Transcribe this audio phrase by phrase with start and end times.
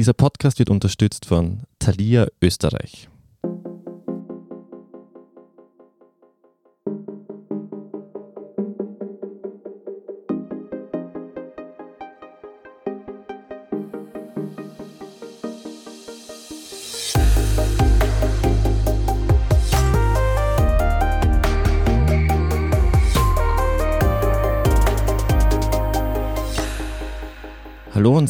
[0.00, 3.09] Dieser Podcast wird unterstützt von Thalia Österreich.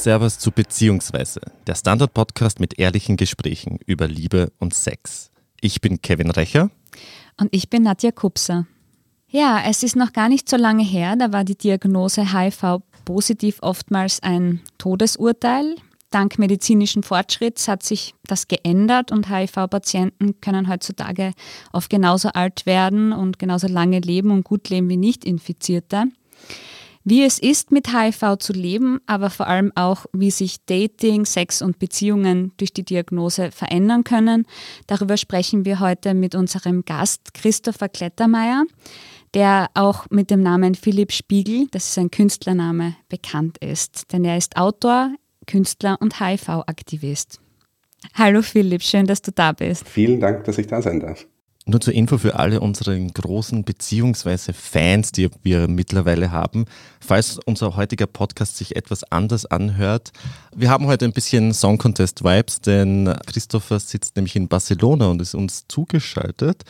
[0.00, 5.30] Servus zu Beziehungsweise, der Standard-Podcast mit ehrlichen Gesprächen über Liebe und Sex.
[5.60, 6.70] Ich bin Kevin Recher.
[7.38, 8.66] Und ich bin Nadja Kupser.
[9.28, 13.58] Ja, es ist noch gar nicht so lange her, da war die Diagnose HIV positiv
[13.60, 15.76] oftmals ein Todesurteil.
[16.08, 21.34] Dank medizinischen Fortschritts hat sich das geändert und HIV-Patienten können heutzutage
[21.74, 26.06] oft genauso alt werden und genauso lange leben und gut leben wie Nicht-Infizierte
[27.04, 31.62] wie es ist, mit HIV zu leben, aber vor allem auch, wie sich Dating, Sex
[31.62, 34.46] und Beziehungen durch die Diagnose verändern können.
[34.86, 38.64] Darüber sprechen wir heute mit unserem Gast Christopher Klettermeier,
[39.34, 44.12] der auch mit dem Namen Philipp Spiegel, das ist ein Künstlername, bekannt ist.
[44.12, 45.14] Denn er ist Autor,
[45.46, 47.40] Künstler und HIV-Aktivist.
[48.14, 49.88] Hallo Philipp, schön, dass du da bist.
[49.88, 51.26] Vielen Dank, dass ich da sein darf.
[51.70, 56.64] Nur zur Info für alle unsere großen beziehungsweise Fans, die wir mittlerweile haben.
[56.98, 60.10] Falls unser heutiger Podcast sich etwas anders anhört,
[60.52, 65.22] wir haben heute ein bisschen Song Contest Vibes, denn Christopher sitzt nämlich in Barcelona und
[65.22, 66.64] ist uns zugeschaltet.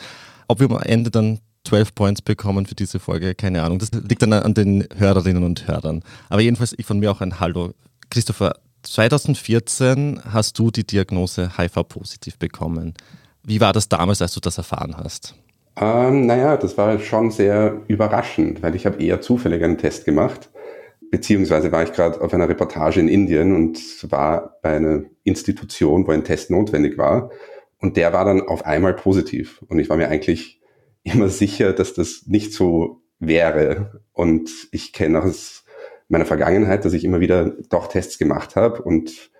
[0.47, 3.79] Ob wir am Ende dann 12 Points bekommen für diese Folge, keine Ahnung.
[3.79, 6.03] Das liegt dann an den Hörerinnen und Hörern.
[6.29, 7.73] Aber jedenfalls von mir auch ein Hallo.
[8.11, 12.93] Christopher, 2014 hast du die Diagnose HIV-positiv bekommen.
[13.43, 15.35] Wie war das damals, als du das erfahren hast?
[15.75, 20.49] Ähm, naja, das war schon sehr überraschend, weil ich habe eher zufällig einen Test gemacht.
[21.09, 23.79] Beziehungsweise war ich gerade auf einer Reportage in Indien und
[24.11, 27.31] war bei einer Institution, wo ein Test notwendig war.
[27.79, 29.63] Und der war dann auf einmal positiv.
[29.67, 30.61] Und ich war mir eigentlich
[31.03, 34.01] immer sicher, dass das nicht so wäre.
[34.13, 35.65] Und ich kenne aus
[36.07, 38.81] meiner Vergangenheit, dass ich immer wieder doch Tests gemacht habe.
[38.83, 39.31] Und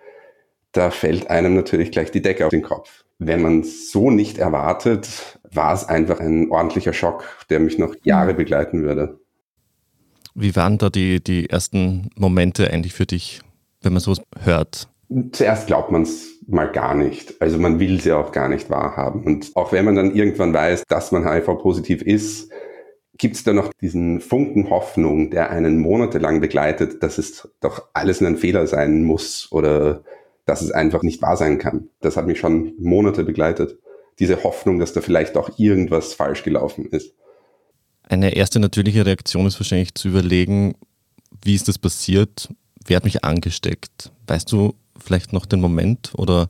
[0.72, 4.38] da fällt einem natürlich gleich die Decke auf den Kopf wenn man es so nicht
[4.38, 9.18] erwartet, war es einfach ein ordentlicher Schock, der mich noch Jahre begleiten würde.
[10.34, 13.40] Wie waren da die, die ersten Momente eigentlich für dich,
[13.82, 14.88] wenn man so hört?
[15.32, 17.40] Zuerst glaubt man es mal gar nicht.
[17.40, 19.24] Also man will es ja auch gar nicht wahrhaben.
[19.24, 22.50] Und auch wenn man dann irgendwann weiß, dass man HIV-positiv ist,
[23.18, 28.22] gibt es da noch diesen Funken Hoffnung, der einen monatelang begleitet, dass es doch alles
[28.22, 30.02] ein Fehler sein muss oder
[30.44, 31.88] dass es einfach nicht wahr sein kann.
[32.00, 33.78] Das hat mich schon Monate begleitet.
[34.18, 37.14] Diese Hoffnung, dass da vielleicht auch irgendwas falsch gelaufen ist.
[38.08, 40.74] Eine erste natürliche Reaktion ist wahrscheinlich zu überlegen,
[41.42, 42.48] wie ist das passiert?
[42.86, 44.12] Wer hat mich angesteckt?
[44.26, 46.48] Weißt du vielleicht noch den Moment oder?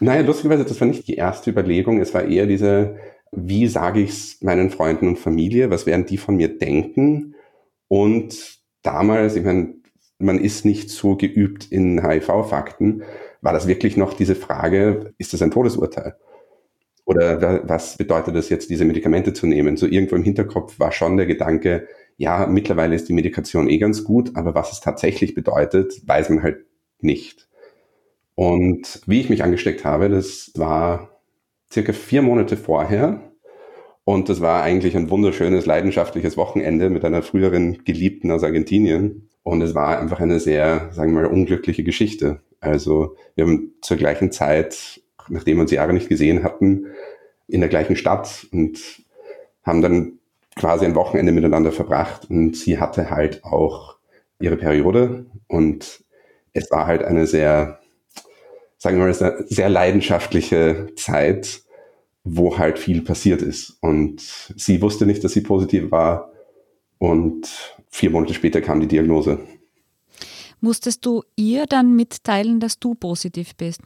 [0.00, 2.00] Naja, lustigerweise, das war nicht die erste Überlegung.
[2.00, 2.96] Es war eher diese,
[3.32, 5.70] wie sage ich es meinen Freunden und Familie?
[5.70, 7.34] Was werden die von mir denken?
[7.88, 9.74] Und damals, ich meine,
[10.24, 13.04] man ist nicht so geübt in HIV-Fakten,
[13.40, 16.16] war das wirklich noch diese Frage, ist das ein Todesurteil?
[17.04, 19.76] Oder was bedeutet es jetzt, diese Medikamente zu nehmen?
[19.76, 21.86] So irgendwo im Hinterkopf war schon der Gedanke,
[22.16, 26.42] ja, mittlerweile ist die Medikation eh ganz gut, aber was es tatsächlich bedeutet, weiß man
[26.42, 26.64] halt
[27.00, 27.48] nicht.
[28.34, 31.20] Und wie ich mich angesteckt habe, das war
[31.72, 33.32] circa vier Monate vorher.
[34.04, 39.28] Und das war eigentlich ein wunderschönes, leidenschaftliches Wochenende mit einer früheren Geliebten aus Argentinien.
[39.44, 42.40] Und es war einfach eine sehr, sagen wir mal, unglückliche Geschichte.
[42.60, 46.86] Also wir haben zur gleichen Zeit, nachdem wir uns Jahre nicht gesehen hatten,
[47.46, 48.80] in der gleichen Stadt und
[49.62, 50.18] haben dann
[50.56, 52.30] quasi ein Wochenende miteinander verbracht.
[52.30, 53.96] Und sie hatte halt auch
[54.40, 56.04] ihre Periode und
[56.52, 57.80] es war halt eine sehr,
[58.78, 61.62] sagen wir mal, sehr, sehr leidenschaftliche Zeit,
[62.22, 63.76] wo halt viel passiert ist.
[63.80, 64.20] Und
[64.56, 66.32] sie wusste nicht, dass sie positiv war.
[67.04, 69.38] Und vier Monate später kam die Diagnose.
[70.62, 73.82] Musstest du ihr dann mitteilen, dass du positiv bist?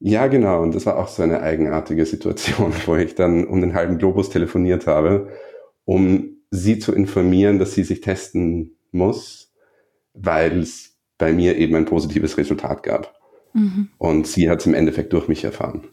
[0.00, 0.62] Ja, genau.
[0.62, 4.30] Und das war auch so eine eigenartige Situation, wo ich dann um den halben Globus
[4.30, 5.28] telefoniert habe,
[5.84, 9.52] um sie zu informieren, dass sie sich testen muss,
[10.14, 13.14] weil es bei mir eben ein positives Resultat gab.
[13.52, 13.90] Mhm.
[13.98, 15.86] Und sie hat es im Endeffekt durch mich erfahren.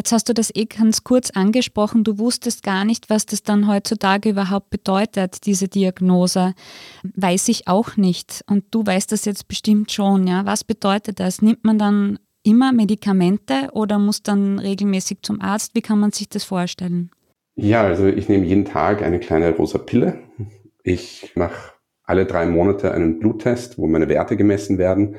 [0.00, 2.04] Jetzt hast du das eh ganz kurz angesprochen.
[2.04, 6.54] Du wusstest gar nicht, was das dann heutzutage überhaupt bedeutet, diese Diagnose.
[7.02, 8.42] Weiß ich auch nicht.
[8.48, 10.26] Und du weißt das jetzt bestimmt schon.
[10.26, 10.46] Ja?
[10.46, 11.42] Was bedeutet das?
[11.42, 15.74] Nimmt man dann immer Medikamente oder muss dann regelmäßig zum Arzt?
[15.74, 17.10] Wie kann man sich das vorstellen?
[17.56, 20.18] Ja, also ich nehme jeden Tag eine kleine rosa Pille.
[20.82, 21.74] Ich mache
[22.04, 25.16] alle drei Monate einen Bluttest, wo meine Werte gemessen werden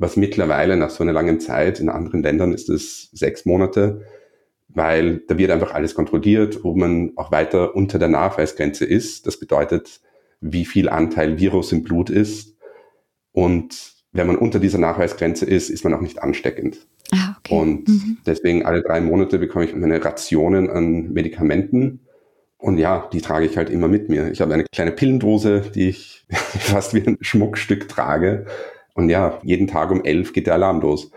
[0.00, 4.00] was mittlerweile nach so einer langen Zeit, in anderen Ländern ist es sechs Monate,
[4.74, 9.26] weil da wird einfach alles kontrolliert, ob man auch weiter unter der Nachweisgrenze ist.
[9.26, 10.00] Das bedeutet,
[10.40, 12.56] wie viel Anteil Virus im Blut ist.
[13.32, 16.86] Und wenn man unter dieser Nachweisgrenze ist, ist man auch nicht ansteckend.
[17.12, 17.54] Ah, okay.
[17.54, 18.18] Und mhm.
[18.26, 22.00] deswegen alle drei Monate bekomme ich meine Rationen an Medikamenten.
[22.58, 24.30] Und ja, die trage ich halt immer mit mir.
[24.30, 28.46] Ich habe eine kleine Pillendose, die ich fast wie ein Schmuckstück trage.
[28.94, 31.10] Und ja, jeden Tag um elf geht der Alarm los.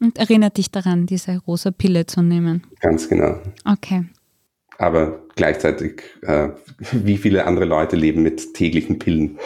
[0.00, 2.62] Und erinnert dich daran, diese rosa Pille zu nehmen.
[2.80, 3.40] Ganz genau.
[3.64, 4.04] Okay.
[4.78, 6.50] Aber gleichzeitig, äh,
[6.92, 9.38] wie viele andere Leute leben mit täglichen Pillen.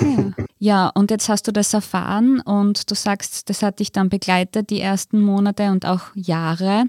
[0.00, 0.32] Ja.
[0.58, 4.70] ja, und jetzt hast du das erfahren und du sagst, das hat dich dann begleitet,
[4.70, 6.86] die ersten Monate und auch Jahre.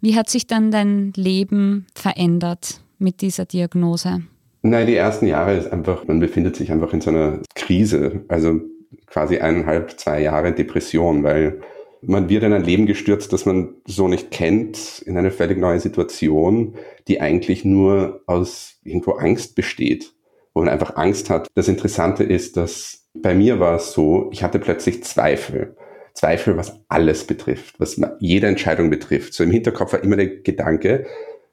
[0.00, 4.22] Wie hat sich dann dein Leben verändert mit dieser Diagnose?
[4.62, 8.24] Nein, die ersten Jahre ist einfach, man befindet sich einfach in so einer Krise.
[8.28, 8.60] Also
[9.06, 11.60] quasi eineinhalb, zwei Jahre Depression, weil
[12.06, 15.80] man wird in ein Leben gestürzt, das man so nicht kennt, in eine völlig neue
[15.80, 16.76] Situation,
[17.08, 20.14] die eigentlich nur aus irgendwo Angst besteht,
[20.54, 21.48] wo man einfach Angst hat.
[21.54, 25.76] Das Interessante ist, dass bei mir war es so, ich hatte plötzlich Zweifel.
[26.14, 29.34] Zweifel, was alles betrifft, was jede Entscheidung betrifft.
[29.34, 31.06] So im Hinterkopf war immer der Gedanke,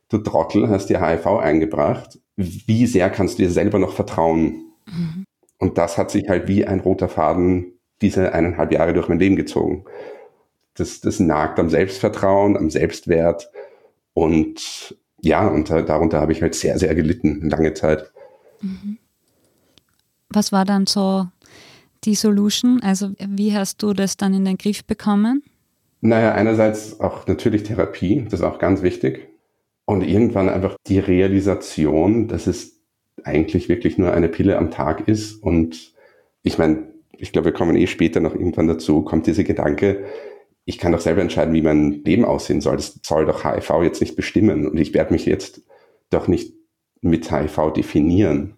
[0.09, 4.71] du Trottel hast dir HIV eingebracht, wie sehr kannst du dir selber noch vertrauen?
[4.85, 5.25] Mhm.
[5.57, 9.35] Und das hat sich halt wie ein roter Faden diese eineinhalb Jahre durch mein Leben
[9.35, 9.85] gezogen
[10.75, 13.49] das, das nagt am Selbstvertrauen, am Selbstwert.
[14.13, 18.11] Und ja, und darunter habe ich halt sehr, sehr gelitten, lange Zeit.
[18.61, 18.97] Mhm.
[20.29, 21.27] Was war dann so
[22.03, 22.81] die Solution?
[22.83, 25.43] Also wie hast du das dann in den Griff bekommen?
[26.01, 29.29] Naja, einerseits auch natürlich Therapie, das ist auch ganz wichtig.
[29.85, 32.81] Und irgendwann einfach die Realisation, dass es
[33.23, 35.35] eigentlich wirklich nur eine Pille am Tag ist.
[35.35, 35.93] Und
[36.41, 36.87] ich meine,
[37.17, 40.03] ich glaube, wir kommen eh später noch irgendwann dazu, kommt dieser Gedanke,
[40.65, 42.77] ich kann doch selber entscheiden, wie mein Leben aussehen soll.
[42.77, 44.67] Das soll doch HIV jetzt nicht bestimmen.
[44.67, 45.61] Und ich werde mich jetzt
[46.09, 46.53] doch nicht
[47.01, 48.55] mit HIV definieren.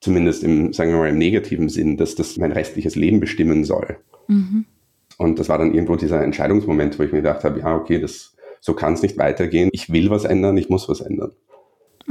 [0.00, 3.98] Zumindest im, sagen wir mal, im negativen Sinn, dass das mein restliches Leben bestimmen soll.
[4.26, 4.64] Mhm.
[5.18, 8.34] Und das war dann irgendwo dieser Entscheidungsmoment, wo ich mir gedacht habe, ja, okay, das,
[8.60, 9.68] so kann es nicht weitergehen.
[9.72, 11.32] Ich will was ändern, ich muss was ändern.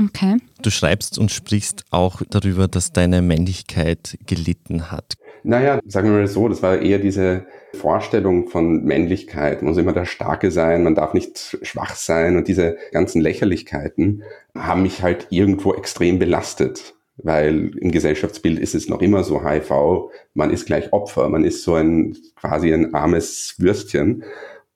[0.02, 0.38] Okay.
[0.62, 5.16] Du schreibst und sprichst auch darüber, dass deine Männlichkeit gelitten hat.
[5.44, 9.62] Naja, sagen wir mal so, das war eher diese Vorstellung von Männlichkeit.
[9.62, 14.24] Man muss immer der Starke sein, man darf nicht schwach sein und diese ganzen Lächerlichkeiten
[14.56, 16.96] haben mich halt irgendwo extrem belastet.
[17.18, 21.64] Weil im Gesellschaftsbild ist es noch immer so HIV, man ist gleich Opfer, man ist
[21.64, 24.24] so ein quasi ein armes Würstchen.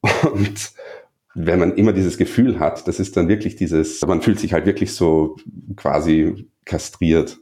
[0.31, 0.73] Und
[1.33, 4.65] wenn man immer dieses Gefühl hat, das ist dann wirklich dieses, man fühlt sich halt
[4.65, 5.37] wirklich so
[5.75, 7.37] quasi kastriert.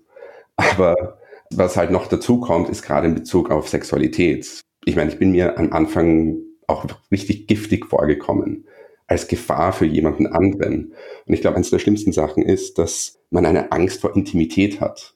[0.56, 1.20] Aber
[1.58, 4.62] was halt noch dazu kommt, ist gerade in Bezug auf Sexualität.
[4.86, 8.66] Ich meine, ich bin mir am Anfang auch richtig giftig vorgekommen,
[9.08, 10.94] als Gefahr für jemanden anderen.
[11.26, 15.16] Und ich glaube, eines der schlimmsten Sachen ist, dass man eine Angst vor Intimität hat.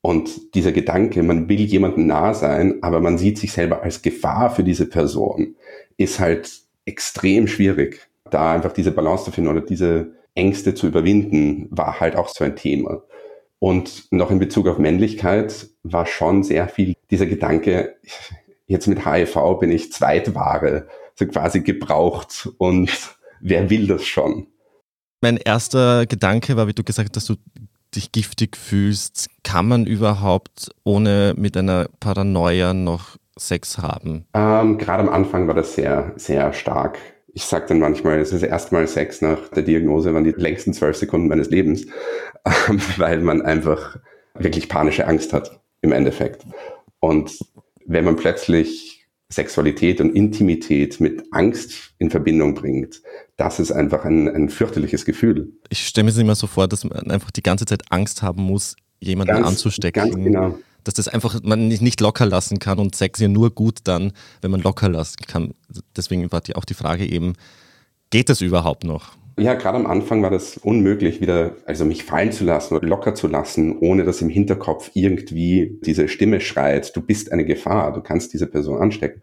[0.00, 4.50] Und dieser Gedanke, man will jemandem nah sein, aber man sieht sich selber als Gefahr
[4.50, 5.54] für diese Person,
[5.96, 6.50] ist halt
[6.84, 8.08] extrem schwierig.
[8.30, 12.44] Da einfach diese Balance zu finden oder diese Ängste zu überwinden, war halt auch so
[12.44, 13.02] ein Thema.
[13.62, 17.94] Und noch in Bezug auf Männlichkeit war schon sehr viel dieser Gedanke,
[18.66, 22.90] jetzt mit HIV bin ich Zweitware, so quasi gebraucht und
[23.40, 24.48] wer will das schon?
[25.20, 27.36] Mein erster Gedanke war, wie du gesagt hast, dass du
[27.94, 29.30] dich giftig fühlst.
[29.44, 34.26] Kann man überhaupt ohne mit einer Paranoia noch Sex haben?
[34.34, 36.98] Ähm, Gerade am Anfang war das sehr, sehr stark
[37.34, 40.96] ich sage dann manchmal, es ist erstmal Sex nach der Diagnose, waren die längsten zwölf
[40.96, 41.86] Sekunden meines Lebens,
[42.96, 43.98] weil man einfach
[44.34, 46.44] wirklich panische Angst hat im Endeffekt.
[47.00, 47.38] Und
[47.86, 53.02] wenn man plötzlich Sexualität und Intimität mit Angst in Verbindung bringt,
[53.36, 55.52] das ist einfach ein, ein fürchterliches Gefühl.
[55.70, 58.42] Ich stelle mir das immer so vor, dass man einfach die ganze Zeit Angst haben
[58.42, 60.02] muss, jemanden ganz, anzustecken.
[60.02, 63.80] Ganz genau dass das einfach man nicht locker lassen kann und Sex ja nur gut
[63.84, 65.54] dann, wenn man locker lassen kann.
[65.96, 67.34] Deswegen war die, auch die Frage eben,
[68.10, 69.12] geht das überhaupt noch?
[69.38, 73.14] Ja, gerade am Anfang war das unmöglich, wieder, also mich fallen zu lassen oder locker
[73.14, 78.02] zu lassen, ohne dass im Hinterkopf irgendwie diese Stimme schreit, du bist eine Gefahr, du
[78.02, 79.22] kannst diese Person anstecken,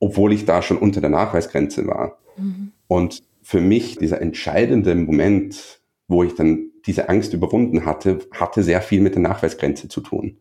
[0.00, 2.18] obwohl ich da schon unter der Nachweisgrenze war.
[2.36, 2.72] Mhm.
[2.88, 8.82] Und für mich dieser entscheidende Moment, wo ich dann diese Angst überwunden hatte, hatte sehr
[8.82, 10.38] viel mit der Nachweisgrenze zu tun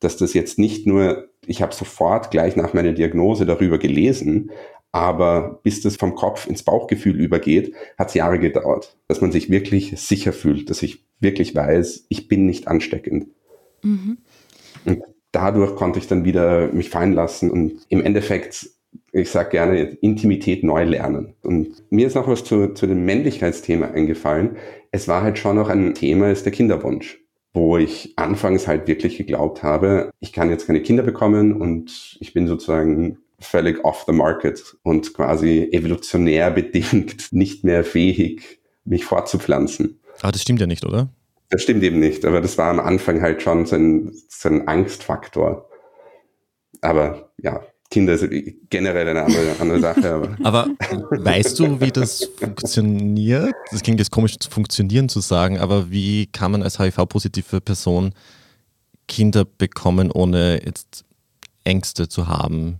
[0.00, 4.50] dass das jetzt nicht nur, ich habe sofort gleich nach meiner Diagnose darüber gelesen,
[4.92, 9.50] aber bis das vom Kopf ins Bauchgefühl übergeht, hat es Jahre gedauert, dass man sich
[9.50, 13.28] wirklich sicher fühlt, dass ich wirklich weiß, ich bin nicht ansteckend.
[13.82, 14.18] Mhm.
[14.84, 18.70] Und dadurch konnte ich dann wieder mich fallen lassen und im Endeffekt,
[19.12, 21.34] ich sage gerne, Intimität neu lernen.
[21.42, 24.56] Und mir ist noch was zu, zu dem Männlichkeitsthema eingefallen.
[24.90, 27.19] Es war halt schon noch ein Thema, ist der Kinderwunsch
[27.52, 32.32] wo ich anfangs halt wirklich geglaubt habe, ich kann jetzt keine Kinder bekommen und ich
[32.32, 40.00] bin sozusagen völlig off the market und quasi evolutionär bedingt nicht mehr fähig, mich fortzupflanzen.
[40.20, 41.08] Aber das stimmt ja nicht, oder?
[41.48, 44.68] Das stimmt eben nicht, aber das war am Anfang halt schon so ein, so ein
[44.68, 45.68] Angstfaktor.
[46.80, 48.28] Aber ja, Kinder ist
[48.70, 50.14] generell eine andere, andere Sache.
[50.14, 50.36] Aber.
[50.44, 50.68] aber
[51.10, 53.52] weißt du, wie das funktioniert?
[53.72, 58.14] Das klingt jetzt komisch, zu funktionieren zu sagen, aber wie kann man als HIV-positive Person
[59.08, 61.04] Kinder bekommen, ohne jetzt
[61.64, 62.78] Ängste zu haben?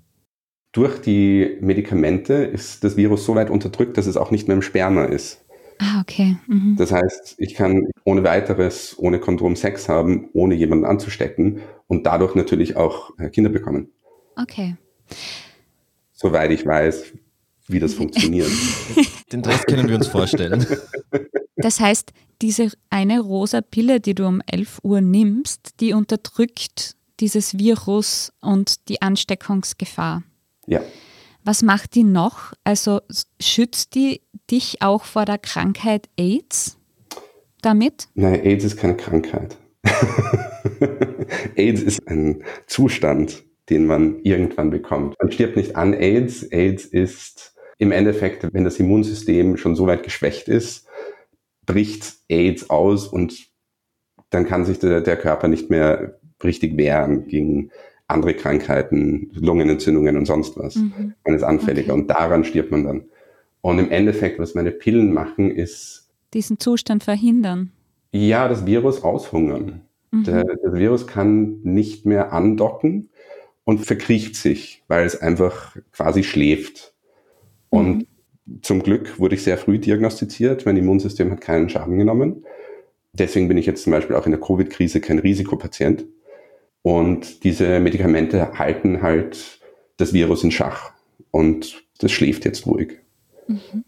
[0.73, 4.62] Durch die Medikamente ist das Virus so weit unterdrückt, dass es auch nicht mehr im
[4.62, 5.45] Sperma ist.
[5.81, 6.37] Ah, okay.
[6.47, 6.76] Mhm.
[6.79, 12.37] Das heißt, ich kann ohne weiteres, ohne Kondom Sex haben, ohne jemanden anzustecken und dadurch
[12.37, 13.88] natürlich auch äh, Kinder bekommen.
[14.37, 14.76] Okay.
[16.12, 17.12] Soweit ich weiß,
[17.69, 18.50] wie das funktioniert.
[19.33, 20.67] Den Rest können wir uns vorstellen.
[21.57, 22.12] Das heißt,
[22.43, 28.88] diese eine rosa Pille, die du um 11 Uhr nimmst, die unterdrückt dieses Virus und
[28.88, 30.23] die Ansteckungsgefahr.
[30.67, 30.81] Ja.
[31.45, 32.52] Was macht die noch?
[32.64, 33.00] Also
[33.40, 36.76] schützt die dich auch vor der Krankheit AIDS
[37.62, 38.09] damit?
[38.14, 39.57] Nein, AIDS ist keine Krankheit.
[41.57, 45.17] AIDS ist ein Zustand, den man irgendwann bekommt.
[45.21, 46.43] Man stirbt nicht an AIDS.
[46.50, 50.87] AIDS ist im Endeffekt, wenn das Immunsystem schon so weit geschwächt ist,
[51.65, 53.49] bricht AIDS aus und
[54.31, 57.71] dann kann sich der, der Körper nicht mehr richtig wehren gegen
[58.07, 60.77] andere Krankheiten, Lungenentzündungen und sonst was.
[60.77, 61.15] Mhm.
[61.25, 62.03] Man ist anfälliger okay.
[62.03, 63.05] und daran stirbt man dann.
[63.61, 67.73] Und im Endeffekt, was meine Pillen machen, ist diesen Zustand verhindern.
[68.12, 69.83] Ja, das Virus aushungern.
[70.11, 70.25] Mhm.
[70.25, 73.10] Der, das Virus kann nicht mehr andocken
[73.71, 76.93] und verkriecht sich, weil es einfach quasi schläft.
[77.69, 78.62] Und mhm.
[78.62, 80.67] zum Glück wurde ich sehr früh diagnostiziert.
[80.67, 82.45] Mein Immunsystem hat keinen Schaden genommen.
[83.12, 86.05] Deswegen bin ich jetzt zum Beispiel auch in der Covid-Krise kein Risikopatient.
[86.83, 89.61] Und diese Medikamente halten halt
[89.99, 90.91] das Virus in Schach.
[91.31, 92.99] Und das schläft jetzt ruhig.
[93.47, 93.85] Mhm.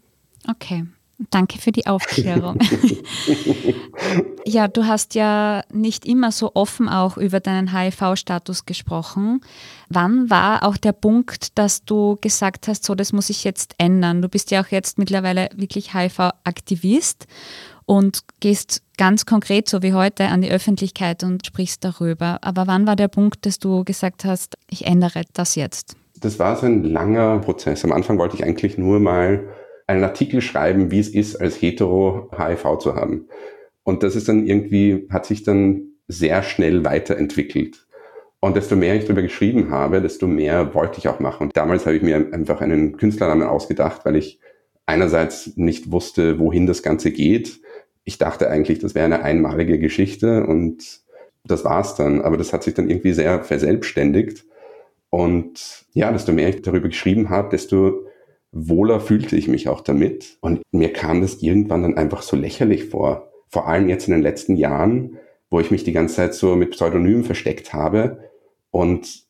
[0.49, 0.85] Okay.
[1.29, 2.59] Danke für die Aufklärung.
[4.45, 9.41] ja, du hast ja nicht immer so offen auch über deinen HIV-Status gesprochen.
[9.89, 14.21] Wann war auch der Punkt, dass du gesagt hast, so, das muss ich jetzt ändern?
[14.21, 17.27] Du bist ja auch jetzt mittlerweile wirklich HIV-Aktivist
[17.85, 22.39] und gehst ganz konkret, so wie heute, an die Öffentlichkeit und sprichst darüber.
[22.41, 25.95] Aber wann war der Punkt, dass du gesagt hast, ich ändere das jetzt?
[26.19, 27.83] Das war so ein langer Prozess.
[27.83, 29.43] Am Anfang wollte ich eigentlich nur mal
[29.87, 33.27] einen Artikel schreiben, wie es ist, als hetero HIV zu haben.
[33.83, 37.85] Und das ist dann irgendwie, hat sich dann sehr schnell weiterentwickelt.
[38.39, 41.47] Und desto mehr ich darüber geschrieben habe, desto mehr wollte ich auch machen.
[41.47, 44.39] Und damals habe ich mir einfach einen Künstlernamen ausgedacht, weil ich
[44.85, 47.61] einerseits nicht wusste, wohin das Ganze geht.
[48.03, 51.01] Ich dachte eigentlich, das wäre eine einmalige Geschichte und
[51.45, 52.21] das war's dann.
[52.21, 54.45] Aber das hat sich dann irgendwie sehr verselbstständigt.
[55.09, 58.07] Und ja, desto mehr ich darüber geschrieben habe, desto
[58.53, 60.37] wohler fühlte ich mich auch damit.
[60.39, 63.31] Und mir kam das irgendwann dann einfach so lächerlich vor.
[63.49, 65.17] Vor allem jetzt in den letzten Jahren,
[65.49, 68.29] wo ich mich die ganze Zeit so mit Pseudonymen versteckt habe.
[68.71, 69.23] Und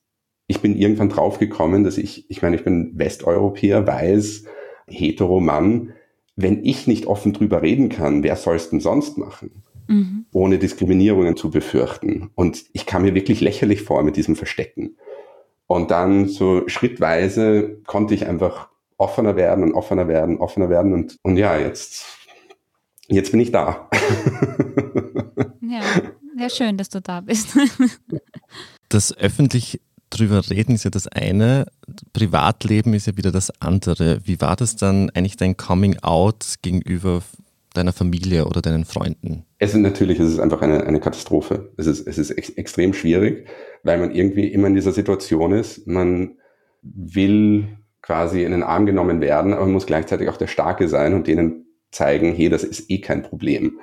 [0.47, 4.43] ich bin irgendwann draufgekommen, dass ich, ich meine, ich bin Westeuropäer, weiß,
[4.87, 5.93] hetero Mann.
[6.35, 9.63] Wenn ich nicht offen drüber reden kann, wer soll es denn sonst machen?
[9.87, 10.25] Mhm.
[10.33, 12.29] Ohne Diskriminierungen zu befürchten.
[12.35, 14.97] Und ich kam mir wirklich lächerlich vor mit diesem Verstecken.
[15.67, 21.17] Und dann so schrittweise konnte ich einfach offener werden und offener werden, offener werden und,
[21.23, 22.05] und ja, jetzt,
[23.07, 23.89] jetzt bin ich da.
[25.61, 25.81] ja,
[26.37, 27.57] sehr schön, dass du da bist.
[28.89, 31.65] das öffentlich drüber reden ist ja das eine,
[32.13, 34.19] Privatleben ist ja wieder das andere.
[34.25, 37.21] Wie war das dann eigentlich dein Coming Out gegenüber
[37.73, 39.45] deiner Familie oder deinen Freunden?
[39.57, 41.71] Es ist natürlich, es ist einfach eine, eine Katastrophe.
[41.77, 43.47] Es ist, es ist ex extrem schwierig,
[43.83, 45.87] weil man irgendwie immer in dieser Situation ist.
[45.87, 46.37] Man
[46.81, 47.67] will
[48.03, 51.25] quasi in den Arm genommen werden, aber man muss gleichzeitig auch der Starke sein und
[51.25, 53.79] denen zeigen, hey, das ist eh kein Problem.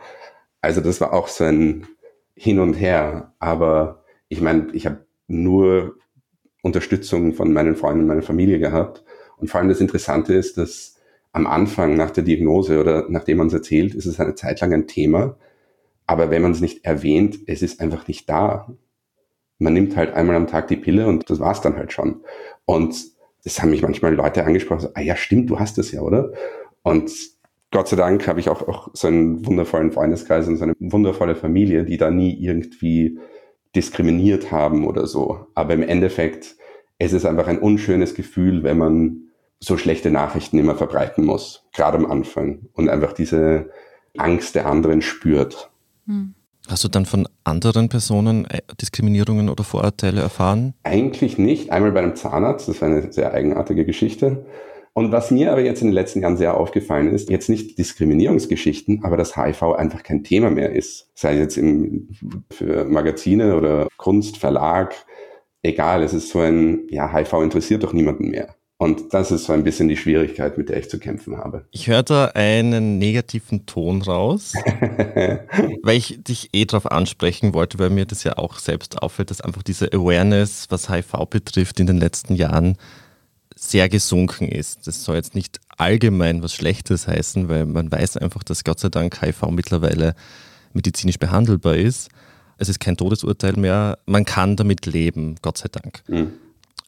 [0.61, 1.87] Also das war auch so ein
[2.35, 3.33] Hin und Her.
[3.39, 5.97] Aber ich meine, ich habe nur
[6.63, 9.03] Unterstützung von meinen Freunden und meiner Familie gehabt.
[9.39, 10.97] Und vor allem das Interessante ist, dass
[11.33, 14.75] am Anfang nach der Diagnose oder nachdem man es erzählt, ist es eine Zeit lang
[14.75, 15.37] ein Thema.
[16.07, 18.69] Aber wenn man es nicht erwähnt, es ist einfach nicht da.
[19.59, 22.23] Man nimmt halt einmal am Tag die Pille und das war's dann halt schon.
[22.67, 22.97] Und
[23.45, 26.33] es haben mich manchmal Leute angesprochen, so, ah ja, stimmt, du hast es ja, oder?
[26.83, 27.11] Und
[27.71, 31.37] Gott sei Dank habe ich auch, auch so einen wundervollen Freundeskreis und so eine wundervolle
[31.37, 33.19] Familie, die da nie irgendwie
[33.77, 35.47] diskriminiert haben oder so.
[35.55, 36.57] Aber im Endeffekt,
[36.99, 39.23] es ist einfach ein unschönes Gefühl, wenn man
[39.61, 43.71] so schlechte Nachrichten immer verbreiten muss, gerade am Anfang und einfach diese
[44.17, 45.71] Angst der anderen spürt.
[46.07, 46.35] Hm.
[46.69, 50.75] Hast du dann von anderen Personen äh, Diskriminierungen oder Vorurteile erfahren?
[50.83, 51.71] Eigentlich nicht.
[51.71, 54.45] Einmal bei einem Zahnarzt, das war eine sehr eigenartige Geschichte.
[54.93, 59.05] Und was mir aber jetzt in den letzten Jahren sehr aufgefallen ist, jetzt nicht Diskriminierungsgeschichten,
[59.05, 61.11] aber dass HIV einfach kein Thema mehr ist.
[61.15, 62.09] Sei es jetzt im,
[62.51, 64.95] für Magazine oder Kunst, Verlag,
[65.63, 68.57] egal, es ist so ein, ja, HIV interessiert doch niemanden mehr.
[68.81, 71.67] Und das ist so ein bisschen die Schwierigkeit, mit der ich zu kämpfen habe.
[71.71, 74.55] Ich höre da einen negativen Ton raus,
[75.83, 79.43] weil ich dich eh darauf ansprechen wollte, weil mir das ja auch selbst auffällt, dass
[79.43, 82.79] einfach diese Awareness, was HIV betrifft, in den letzten Jahren
[83.55, 84.87] sehr gesunken ist.
[84.87, 88.89] Das soll jetzt nicht allgemein was Schlechtes heißen, weil man weiß einfach, dass Gott sei
[88.89, 90.15] Dank HIV mittlerweile
[90.73, 92.09] medizinisch behandelbar ist.
[92.57, 93.99] Es ist kein Todesurteil mehr.
[94.07, 96.03] Man kann damit leben, Gott sei Dank.
[96.09, 96.33] Mhm.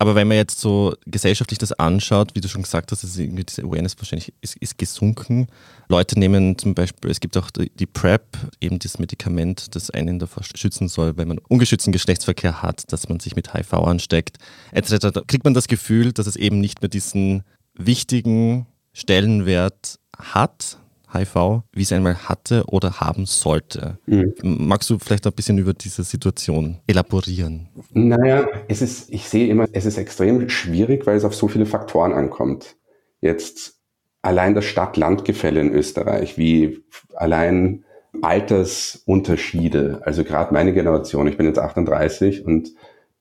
[0.03, 3.45] Aber wenn man jetzt so gesellschaftlich das anschaut, wie du schon gesagt hast, ist irgendwie
[3.45, 5.47] diese Awareness wahrscheinlich ist, ist gesunken.
[5.89, 10.43] Leute nehmen zum Beispiel, es gibt auch die, PrEP, eben das Medikament, das einen davor
[10.57, 14.39] schützen soll, wenn man ungeschützten Geschlechtsverkehr hat, dass man sich mit HIV ansteckt,
[14.73, 15.13] etc.
[15.13, 17.45] Da kriegt man das Gefühl, dass es eben nicht mehr diesen
[17.75, 20.79] wichtigen Stellenwert hat,
[21.13, 23.99] HIV, wie es einmal hatte oder haben sollte.
[24.07, 24.35] Mhm.
[24.43, 27.69] Magst du vielleicht ein bisschen über diese Situation elaborieren?
[27.93, 31.67] Naja, es ist, ich sehe immer, es ist extrem schwierig, weil es auf so viele
[31.67, 32.77] Faktoren ankommt.
[33.21, 33.81] Jetzt
[34.23, 37.85] allein das Stadt-Land-Gefälle in Österreich, wie allein
[38.21, 42.73] Altersunterschiede, also gerade meine Generation, ich bin jetzt 38 und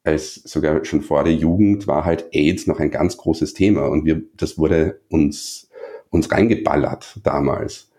[0.04, 4.06] als sogar schon vor der Jugend war halt AIDS noch ein ganz großes Thema und
[4.06, 5.70] wir, das wurde uns
[6.12, 7.90] uns reingeballert damals.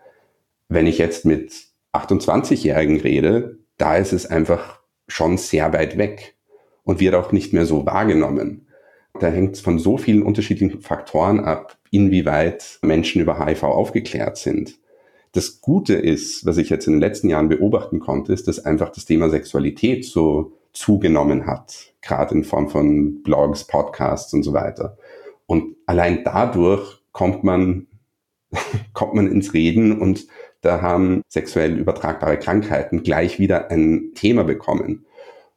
[0.69, 1.51] Wenn ich jetzt mit
[1.93, 6.35] 28-Jährigen rede, da ist es einfach schon sehr weit weg
[6.83, 8.67] und wird auch nicht mehr so wahrgenommen.
[9.19, 14.79] Da hängt es von so vielen unterschiedlichen Faktoren ab, inwieweit Menschen über HIV aufgeklärt sind.
[15.33, 18.89] Das Gute ist, was ich jetzt in den letzten Jahren beobachten konnte, ist, dass einfach
[18.89, 24.97] das Thema Sexualität so zugenommen hat, gerade in Form von Blogs, Podcasts und so weiter.
[25.45, 27.87] Und allein dadurch kommt man
[28.93, 30.27] kommt man ins Reden und
[30.61, 35.05] da haben sexuell übertragbare Krankheiten gleich wieder ein Thema bekommen.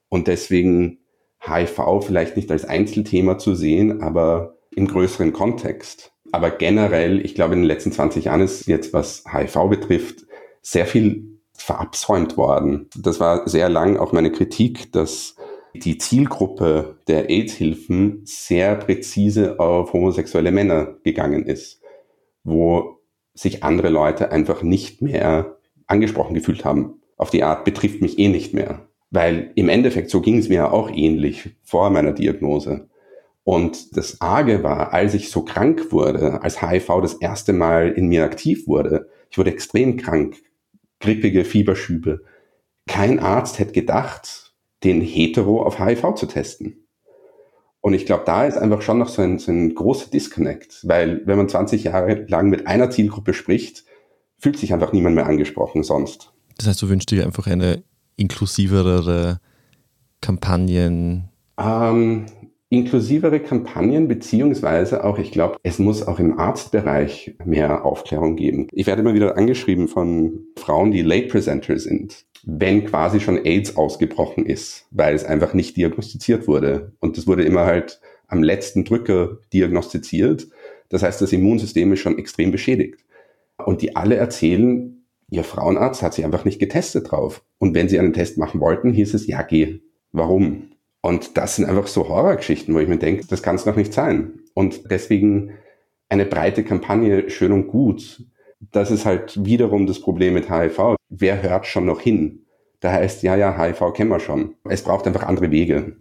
[0.09, 0.99] Und deswegen
[1.41, 6.13] HIV vielleicht nicht als Einzelthema zu sehen, aber im größeren Kontext.
[6.33, 10.27] Aber generell, ich glaube, in den letzten 20 Jahren ist jetzt, was HIV betrifft,
[10.61, 12.89] sehr viel verabsäumt worden.
[12.97, 15.37] Das war sehr lang auch meine Kritik, dass
[15.73, 21.81] die Zielgruppe der AIDS-Hilfen sehr präzise auf homosexuelle Männer gegangen ist
[22.47, 23.01] wo
[23.35, 27.03] sich andere Leute einfach nicht mehr angesprochen gefühlt haben.
[27.17, 28.89] Auf die Art betrifft mich eh nicht mehr.
[29.11, 32.89] Weil im Endeffekt, so ging es mir auch ähnlich vor meiner Diagnose.
[33.43, 38.07] Und das Arge war, als ich so krank wurde, als HIV das erste Mal in
[38.07, 40.37] mir aktiv wurde, ich wurde extrem krank,
[41.01, 42.23] grippige Fieberschübe.
[42.87, 44.55] Kein Arzt hätte gedacht,
[44.85, 46.86] den Hetero auf HIV zu testen.
[47.87, 51.22] Und ich glaube, da ist einfach schon noch so ein, so ein großer Disconnect, weil
[51.25, 53.85] wenn man 20 Jahre lang mit einer Zielgruppe spricht,
[54.38, 56.33] fühlt sich einfach niemand mehr angesprochen sonst.
[56.59, 57.85] Das heißt, du wünschst dir einfach eine
[58.16, 59.38] inklusivere
[60.20, 61.29] Kampagnen?
[61.61, 62.27] Ähm,
[62.70, 68.66] inklusivere Kampagnen, beziehungsweise auch, ich glaube, es muss auch im Arztbereich mehr Aufklärung geben.
[68.72, 73.77] Ich werde immer wieder angeschrieben von Frauen, die Late Presenter sind wenn quasi schon AIDS
[73.77, 76.93] ausgebrochen ist, weil es einfach nicht diagnostiziert wurde.
[77.01, 80.47] Und das wurde immer halt am letzten Drücker diagnostiziert.
[80.89, 83.05] Das heißt, das Immunsystem ist schon extrem beschädigt.
[83.65, 87.43] Und die alle erzählen, ihr Frauenarzt hat sich einfach nicht getestet drauf.
[87.59, 89.81] Und wenn sie einen Test machen wollten, hieß es, ja, geh.
[90.13, 90.71] Warum?
[91.01, 93.93] Und das sind einfach so Horrorgeschichten, wo ich mir denke, das kann es doch nicht
[93.93, 94.41] sein.
[94.55, 95.55] Und deswegen
[96.09, 98.25] eine breite Kampagne schön und gut.
[98.61, 102.47] Das ist halt wiederum das Problem mit HIV wer hört schon noch hin?
[102.81, 104.55] Da heißt, ja, ja, HIV kennen wir schon.
[104.64, 105.97] Es braucht einfach andere Wege.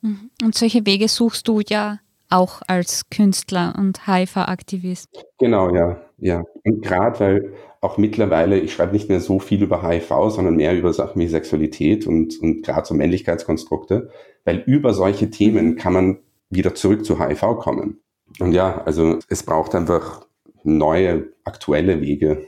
[0.00, 0.30] Mhm.
[0.42, 5.08] Und solche Wege suchst du ja auch als Künstler und HIV-Aktivist.
[5.38, 6.44] Genau, ja, ja.
[6.64, 10.76] Und gerade weil auch mittlerweile, ich schreibe nicht mehr so viel über HIV, sondern mehr
[10.76, 14.10] über Sachen wie Sexualität und, und gerade so Männlichkeitskonstrukte,
[14.44, 16.18] weil über solche Themen kann man
[16.50, 18.00] wieder zurück zu HIV kommen.
[18.38, 20.26] Und ja, also es braucht einfach
[20.64, 22.46] neue, aktuelle Wege.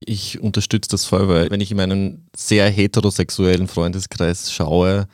[0.00, 5.08] Ich unterstütze das voll, weil wenn ich in meinen sehr heterosexuellen Freundeskreis schaue,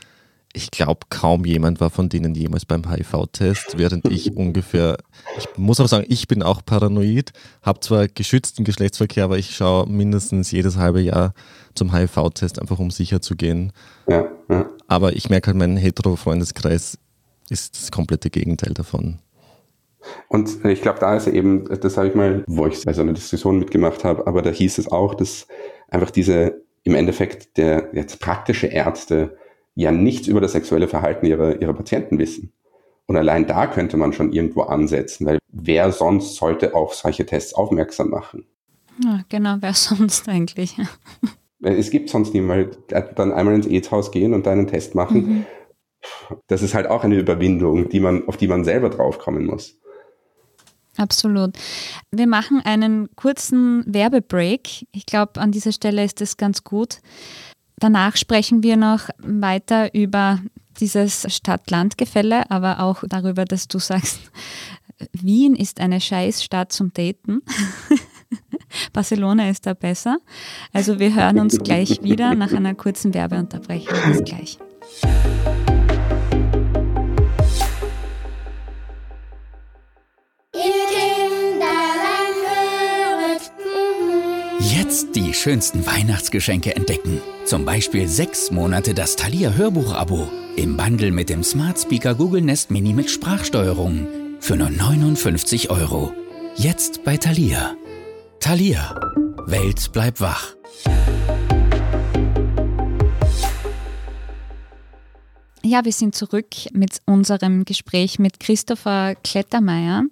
[0.57, 4.99] ich glaube, kaum jemand war von denen jemals beim HIV-Test, während ich ungefähr,
[5.37, 9.89] ich muss auch sagen, ich bin auch paranoid, habe zwar geschützten Geschlechtsverkehr, aber ich schaue
[9.89, 11.35] mindestens jedes halbe Jahr
[11.75, 13.73] zum HIV-Test, einfach um sicher zu gehen.
[14.09, 14.71] Ja, ja.
[14.87, 16.99] Aber ich merke halt, mein hetero-Freundeskreis
[17.51, 19.19] ist das komplette Gegenteil davon.
[20.29, 23.13] Und ich glaube, da ist eben, das habe ich mal, wo ich bei so einer
[23.13, 25.47] Diskussion mitgemacht habe, aber da hieß es auch, dass
[25.89, 29.37] einfach diese im Endeffekt der jetzt praktische Ärzte
[29.75, 32.53] ja nichts über das sexuelle Verhalten ihrer, ihrer Patienten wissen.
[33.07, 37.55] Und allein da könnte man schon irgendwo ansetzen, weil wer sonst sollte auf solche Tests
[37.55, 38.47] aufmerksam machen?
[39.03, 40.77] Ja, genau, wer sonst eigentlich?
[41.61, 45.27] es gibt sonst niemanden, dann einmal ins AIDS-Haus gehen und einen Test machen.
[45.27, 45.47] Mhm.
[46.47, 49.81] Das ist halt auch eine Überwindung, die man, auf die man selber draufkommen muss.
[50.97, 51.57] Absolut.
[52.11, 54.87] Wir machen einen kurzen Werbebreak.
[54.93, 57.01] Ich glaube, an dieser Stelle ist es ganz gut.
[57.77, 60.41] Danach sprechen wir noch weiter über
[60.81, 64.21] dieses Stadt-Land-Gefälle, aber auch darüber, dass du sagst,
[65.13, 67.43] Wien ist eine Scheißstadt zum Daten.
[68.93, 70.19] Barcelona ist da besser.
[70.73, 73.97] Also wir hören uns gleich wieder nach einer kurzen Werbeunterbrechung.
[74.13, 74.59] Bis gleich.
[85.35, 87.21] Die schönsten Weihnachtsgeschenke entdecken.
[87.45, 90.29] Zum Beispiel sechs Monate das Thalia Hörbuch-Abo.
[90.55, 94.07] Im Bundle mit dem Smart Speaker Google Nest Mini mit Sprachsteuerung.
[94.39, 96.13] Für nur 59 Euro.
[96.55, 97.75] Jetzt bei Thalia.
[98.39, 98.95] Thalia.
[99.47, 100.55] Welt bleibt wach.
[105.65, 110.05] Ja, wir sind zurück mit unserem Gespräch mit Christopher Klettermeier.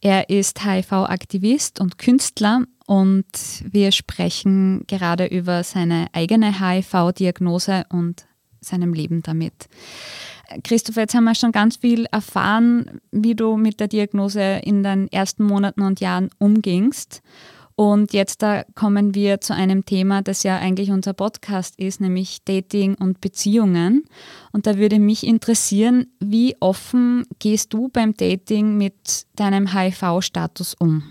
[0.00, 3.26] Er ist HIV-Aktivist und Künstler und
[3.70, 8.26] wir sprechen gerade über seine eigene HIV-Diagnose und
[8.60, 9.68] seinem Leben damit.
[10.64, 15.06] Christopher, jetzt haben wir schon ganz viel erfahren, wie du mit der Diagnose in den
[15.12, 17.22] ersten Monaten und Jahren umgingst.
[17.80, 22.44] Und jetzt da kommen wir zu einem Thema, das ja eigentlich unser Podcast ist, nämlich
[22.44, 24.04] Dating und Beziehungen.
[24.52, 31.04] Und da würde mich interessieren, wie offen gehst du beim Dating mit deinem HIV-Status um?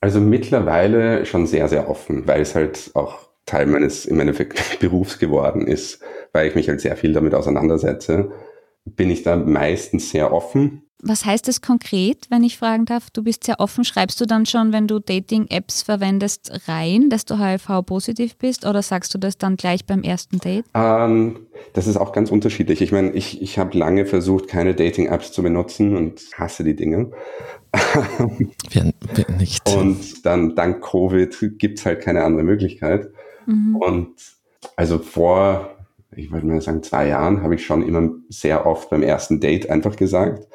[0.00, 5.18] Also mittlerweile schon sehr, sehr offen, weil es halt auch Teil meines im Endeffekt Berufs
[5.18, 6.00] geworden ist,
[6.32, 8.32] weil ich mich halt sehr viel damit auseinandersetze,
[8.86, 10.83] bin ich da meistens sehr offen.
[11.02, 13.10] Was heißt das konkret, wenn ich fragen darf?
[13.10, 13.84] Du bist sehr offen.
[13.84, 19.12] Schreibst du dann schon, wenn du Dating-Apps verwendest, rein, dass du HIV-positiv bist oder sagst
[19.12, 20.64] du das dann gleich beim ersten Date?
[20.72, 22.80] Ähm, das ist auch ganz unterschiedlich.
[22.80, 27.10] Ich meine, ich, ich habe lange versucht, keine Dating-Apps zu benutzen und hasse die Dinge.
[28.70, 29.68] Wir, wir nicht.
[29.68, 33.10] Und dann dank Covid gibt es halt keine andere Möglichkeit.
[33.46, 33.76] Mhm.
[33.76, 34.14] Und
[34.76, 35.76] also vor,
[36.14, 39.70] ich würde mal sagen, zwei Jahren habe ich schon immer sehr oft beim ersten Date
[39.70, 40.46] einfach gesagt.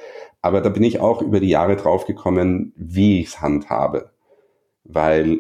[0.41, 4.11] Aber da bin ich auch über die Jahre draufgekommen, wie ich es handhabe.
[4.83, 5.39] Weil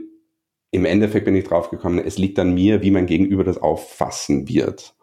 [0.71, 4.95] im Endeffekt bin ich draufgekommen, es liegt an mir, wie mein Gegenüber das auffassen wird.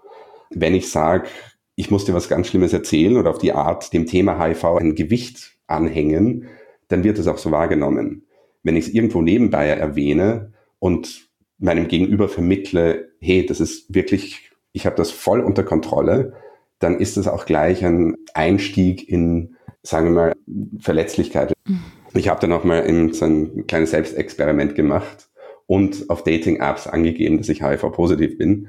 [0.50, 1.28] Wenn ich sage,
[1.74, 4.94] ich muss dir was ganz Schlimmes erzählen oder auf die Art dem Thema HIV ein
[4.94, 6.48] Gewicht anhängen,
[6.88, 8.26] dann wird es auch so wahrgenommen.
[8.62, 11.28] Wenn ich es irgendwo nebenbei erwähne und
[11.59, 16.35] meinem Gegenüber vermittle, hey, das ist wirklich, ich habe das voll unter Kontrolle,
[16.78, 19.55] dann ist es auch gleich ein Einstieg in,
[19.87, 20.33] sagen wir mal,
[20.81, 21.53] Verletzlichkeit.
[21.66, 21.83] Mhm.
[22.14, 25.29] Ich habe dann auch mal in so ein kleines Selbstexperiment gemacht
[25.66, 28.68] und auf Dating-Apps angegeben, dass ich HIV-positiv bin.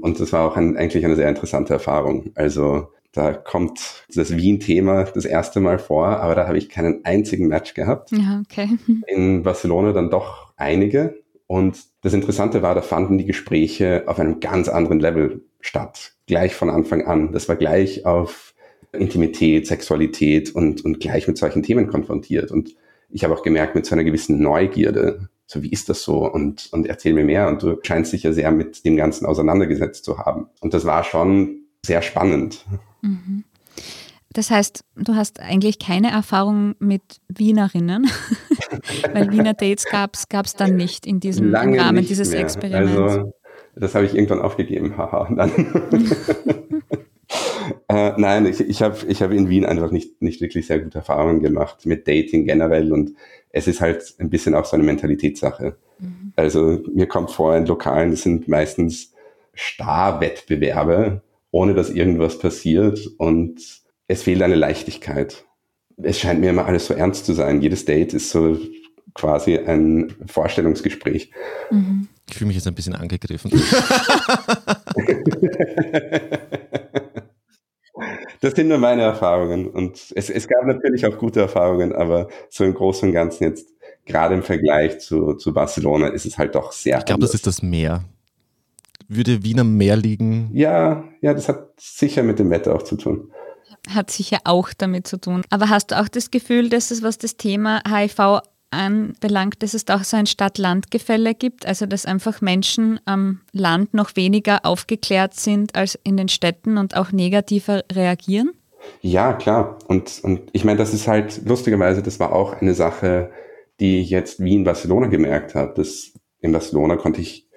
[0.00, 2.30] Und das war auch ein, eigentlich eine sehr interessante Erfahrung.
[2.34, 7.48] Also da kommt das Wien-Thema das erste Mal vor, aber da habe ich keinen einzigen
[7.48, 8.10] Match gehabt.
[8.10, 8.68] Ja, okay.
[9.06, 11.22] In Barcelona dann doch einige.
[11.46, 16.12] Und das Interessante war, da fanden die Gespräche auf einem ganz anderen Level statt.
[16.26, 17.32] Gleich von Anfang an.
[17.32, 18.54] Das war gleich auf
[18.92, 22.50] Intimität, Sexualität und, und gleich mit solchen Themen konfrontiert.
[22.50, 22.74] Und
[23.10, 26.68] ich habe auch gemerkt, mit so einer gewissen Neugierde, so wie ist das so und,
[26.72, 27.48] und erzähl mir mehr.
[27.48, 30.48] Und du scheinst dich ja sehr mit dem Ganzen auseinandergesetzt zu haben.
[30.60, 32.64] Und das war schon sehr spannend.
[33.02, 33.44] Mhm.
[34.30, 38.10] Das heißt, du hast eigentlich keine Erfahrung mit Wienerinnen,
[39.12, 42.32] weil Wiener Dates gab es dann nicht in diesem Lange Rahmen dieses.
[42.32, 42.92] Experiments.
[42.92, 43.32] Also,
[43.74, 45.28] das habe ich irgendwann aufgegeben, haha.
[47.88, 50.98] äh, nein, ich, ich habe ich hab in Wien einfach nicht, nicht wirklich sehr gute
[50.98, 53.12] Erfahrungen gemacht mit Dating generell und
[53.50, 55.76] es ist halt ein bisschen auch so eine Mentalitätssache.
[55.98, 56.32] Mhm.
[56.36, 59.12] Also mir kommt vor, in Lokalen, das sind meistens
[59.54, 63.60] Starwettbewerbe, ohne dass irgendwas passiert und
[64.06, 65.44] es fehlt eine Leichtigkeit.
[66.00, 67.60] Es scheint mir immer alles so ernst zu sein.
[67.60, 68.56] Jedes Date ist so
[69.14, 71.32] quasi ein Vorstellungsgespräch.
[71.70, 72.08] Mhm.
[72.28, 73.50] Ich fühle mich jetzt ein bisschen angegriffen.
[78.48, 79.68] das sind nur meine Erfahrungen.
[79.68, 83.68] Und es, es gab natürlich auch gute Erfahrungen, aber so im Großen und Ganzen jetzt,
[84.06, 86.98] gerade im Vergleich zu, zu Barcelona, ist es halt doch sehr.
[86.98, 88.04] Ich glaube, das ist das Meer
[89.08, 90.50] würde Wien am Meer liegen?
[90.52, 93.32] Ja, ja, das hat sicher mit dem Wetter auch zu tun.
[93.88, 95.42] Hat sicher auch damit zu tun.
[95.50, 99.84] Aber hast du auch das Gefühl, dass es, was das Thema HIV anbelangt, dass es
[99.84, 105.34] da auch so ein Stadt-Land-Gefälle gibt, also dass einfach Menschen am Land noch weniger aufgeklärt
[105.34, 108.52] sind als in den Städten und auch negativer reagieren?
[109.00, 109.78] Ja, klar.
[109.88, 113.30] Und, und ich meine, das ist halt lustigerweise, das war auch eine Sache,
[113.80, 115.74] die ich jetzt wie in Barcelona gemerkt habe.
[115.74, 117.48] Dass in Barcelona konnte ich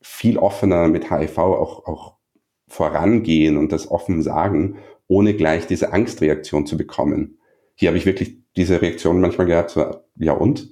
[0.00, 2.16] viel offener mit HIV auch, auch
[2.68, 7.38] vorangehen und das offen sagen, ohne gleich diese Angstreaktion zu bekommen.
[7.74, 10.70] Hier habe ich wirklich diese Reaktion manchmal gehabt, so, ja und?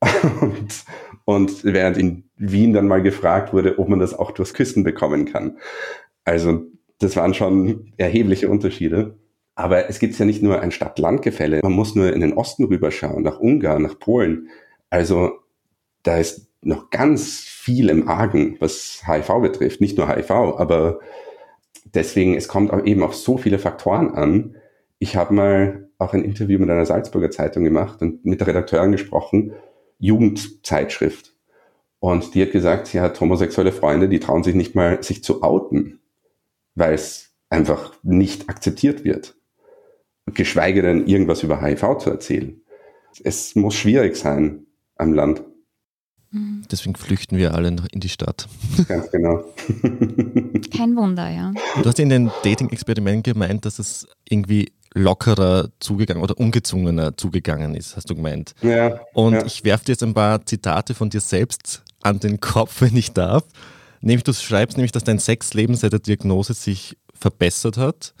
[0.40, 0.84] und?
[1.24, 5.24] Und während in Wien dann mal gefragt wurde, ob man das auch durchs Küssen bekommen
[5.24, 5.58] kann.
[6.24, 6.62] Also
[6.98, 9.18] das waren schon erhebliche Unterschiede.
[9.56, 11.60] Aber es gibt ja nicht nur ein Stadt-Land-Gefälle.
[11.62, 14.50] Man muss nur in den Osten rüberschauen, nach Ungarn, nach Polen.
[14.90, 15.32] Also
[16.02, 19.80] da ist noch ganz viel im Argen, was HIV betrifft.
[19.80, 21.00] Nicht nur HIV, aber
[21.84, 24.56] deswegen, es kommt auch eben auf so viele Faktoren an.
[24.98, 28.92] Ich habe mal auch ein Interview mit einer Salzburger Zeitung gemacht und mit der Redakteurin
[28.92, 29.52] gesprochen,
[29.98, 31.34] Jugendzeitschrift.
[31.98, 35.42] Und die hat gesagt, sie hat homosexuelle Freunde, die trauen sich nicht mal, sich zu
[35.42, 36.00] outen,
[36.74, 39.36] weil es einfach nicht akzeptiert wird
[40.34, 42.60] geschweige denn irgendwas über HIV zu erzählen.
[43.22, 45.42] Es muss schwierig sein am Land.
[46.70, 48.48] Deswegen flüchten wir alle in die Stadt.
[48.88, 49.44] Ganz genau.
[50.76, 51.54] Kein Wunder, ja.
[51.80, 57.96] Du hast in den Dating-Experimenten gemeint, dass es irgendwie lockerer zugegangen oder ungezwungener zugegangen ist,
[57.96, 58.54] hast du gemeint.
[58.62, 59.00] Ja.
[59.12, 59.44] Und ja.
[59.44, 63.12] ich werfe dir jetzt ein paar Zitate von dir selbst an den Kopf, wenn ich
[63.12, 63.44] darf.
[64.00, 68.14] Nämlich, du schreibst nämlich, dass dein Sexleben seit der Diagnose sich verbessert hat.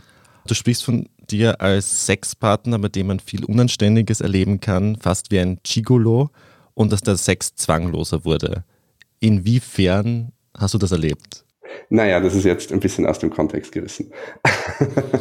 [0.46, 5.40] Du sprichst von dir als Sexpartner, bei dem man viel Unanständiges erleben kann, fast wie
[5.40, 6.30] ein Gigolo
[6.74, 8.64] und dass der Sex zwangloser wurde.
[9.18, 11.44] Inwiefern hast du das erlebt?
[11.88, 14.12] Naja, das ist jetzt ein bisschen aus dem Kontext gerissen.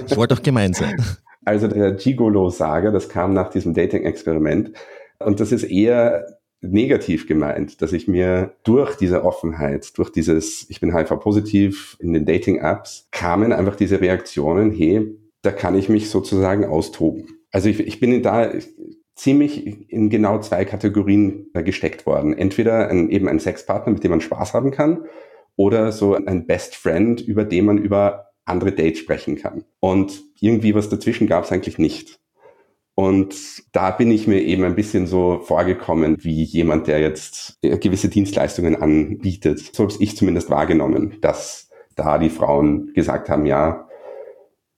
[0.08, 0.96] ich wollte auch gemein sein.
[1.46, 4.72] Also der Gigolo-Saga, das kam nach diesem Dating-Experiment
[5.20, 6.26] und das ist eher
[6.62, 12.26] negativ gemeint, dass ich mir durch diese Offenheit, durch dieses, ich bin HIV-positiv in den
[12.26, 17.28] Dating-Apps, kamen einfach diese Reaktionen, hey, da kann ich mich sozusagen austoben.
[17.52, 18.52] Also ich, ich bin da
[19.16, 22.38] ziemlich in genau zwei Kategorien äh, gesteckt worden.
[22.38, 25.06] Entweder ein, eben ein Sexpartner, mit dem man Spaß haben kann,
[25.56, 29.66] oder so ein Best Friend, über den man über andere Dates sprechen kann.
[29.80, 32.20] Und irgendwie was dazwischen gab es eigentlich nicht.
[32.96, 33.36] Und
[33.74, 38.08] da bin ich mir eben ein bisschen so vorgekommen wie jemand, der jetzt äh, gewisse
[38.08, 39.60] Dienstleistungen anbietet.
[39.76, 43.90] So habe ich zumindest wahrgenommen, dass da die Frauen gesagt haben, ja,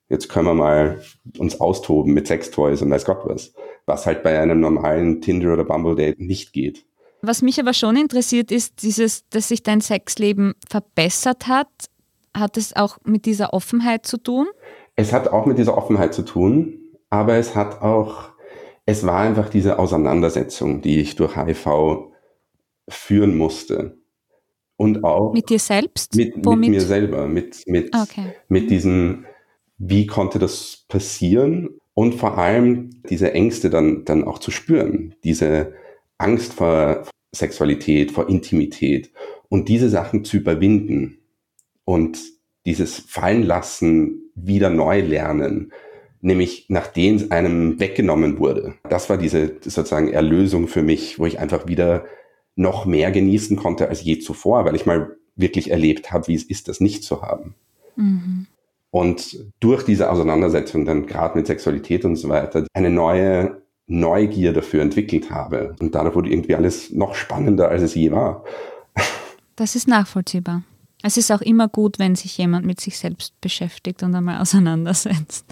[0.10, 1.02] jetzt können wir mal
[1.38, 3.54] uns austoben mit Sextoys und weiß Gott was.
[3.86, 6.86] Was halt bei einem normalen Tinder oder Bumble Date nicht geht.
[7.22, 11.68] Was mich aber schon interessiert, ist dieses, dass sich dein Sexleben verbessert hat.
[12.40, 14.48] Hat es auch mit dieser Offenheit zu tun?
[14.96, 18.30] Es hat auch mit dieser Offenheit zu tun, aber es hat auch,
[18.86, 22.12] es war einfach diese Auseinandersetzung, die ich durch HIV
[22.88, 23.98] führen musste.
[24.76, 25.34] Und auch.
[25.34, 26.16] Mit dir selbst?
[26.16, 28.36] Mit, mit mir selber, mit, mit, okay.
[28.48, 29.26] mit diesem,
[29.80, 35.74] wie konnte das passieren und vor allem diese Ängste dann, dann auch zu spüren, diese
[36.20, 39.12] Angst vor Sexualität, vor Intimität
[39.50, 41.20] und diese Sachen zu überwinden
[41.88, 42.20] und
[42.66, 45.72] dieses Fallenlassen wieder neu lernen,
[46.20, 48.76] nämlich nachdem es einem weggenommen wurde.
[48.90, 52.06] Das war diese sozusagen Erlösung für mich, wo ich einfach wieder
[52.56, 56.44] noch mehr genießen konnte als je zuvor, weil ich mal wirklich erlebt habe, wie es
[56.44, 57.56] ist, das nicht zu haben.
[57.96, 58.48] Mhm
[58.90, 64.82] und durch diese Auseinandersetzung dann gerade mit Sexualität und so weiter eine neue Neugier dafür
[64.82, 65.76] entwickelt habe.
[65.80, 68.44] Und dadurch wurde irgendwie alles noch spannender, als es je war.
[69.56, 70.64] Das ist nachvollziehbar.
[71.04, 75.46] Es ist auch immer gut, wenn sich jemand mit sich selbst beschäftigt und einmal auseinandersetzt.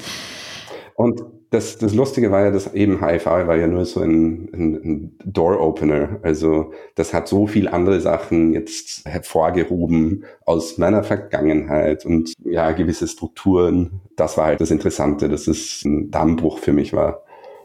[0.95, 4.73] Und das, das Lustige war ja, dass eben HIV war ja nur so ein, ein,
[4.75, 6.19] ein Door-Opener.
[6.23, 13.07] Also das hat so viel andere Sachen jetzt hervorgehoben aus meiner Vergangenheit und ja, gewisse
[13.07, 14.01] Strukturen.
[14.15, 17.23] Das war halt das Interessante, dass es ein Dammbruch für mich war.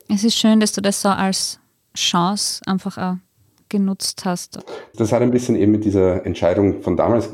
[0.08, 1.60] Es ist schön, dass du das so als
[1.96, 3.16] Chance einfach auch
[3.68, 4.58] genutzt hast.
[4.96, 7.30] Das hat ein bisschen eben mit dieser Entscheidung von damals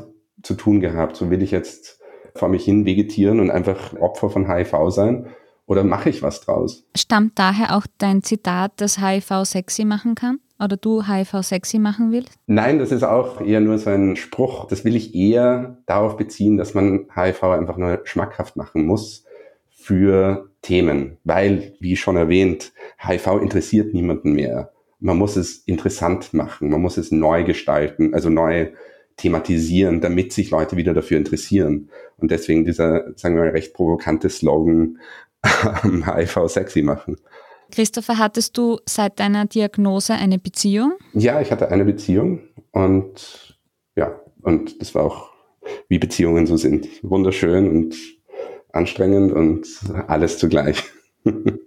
[0.47, 1.15] zu tun gehabt.
[1.15, 1.99] So will ich jetzt
[2.33, 5.27] vor mich hin vegetieren und einfach Opfer von HIV sein
[5.65, 6.87] oder mache ich was draus?
[6.95, 10.39] Stammt daher auch dein Zitat, dass HIV sexy machen kann?
[10.59, 12.33] Oder du HIV sexy machen willst?
[12.47, 14.65] Nein, das ist auch eher nur so ein Spruch.
[14.65, 19.25] Das will ich eher darauf beziehen, dass man HIV einfach nur schmackhaft machen muss
[19.69, 21.17] für Themen.
[21.23, 24.71] Weil, wie schon erwähnt, HIV interessiert niemanden mehr.
[24.99, 28.71] Man muss es interessant machen, man muss es neu gestalten, also neu
[29.17, 31.89] thematisieren, damit sich Leute wieder dafür interessieren.
[32.17, 34.99] Und deswegen dieser, sagen wir mal, recht provokante Slogan
[35.43, 37.17] HIV sexy machen.
[37.71, 40.93] Christopher, hattest du seit deiner Diagnose eine Beziehung?
[41.13, 43.57] Ja, ich hatte eine Beziehung und
[43.95, 45.31] ja, und das war auch,
[45.89, 46.87] wie Beziehungen so sind.
[47.01, 47.95] Wunderschön und
[48.71, 49.67] anstrengend und
[50.07, 50.83] alles zugleich.
[51.23, 51.65] mhm.